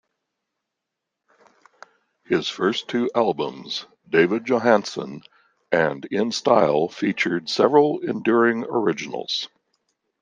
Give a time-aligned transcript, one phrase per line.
[2.25, 5.21] His first two albums, "David Johansen"
[5.71, 9.47] and "In Style", featured several enduring originals.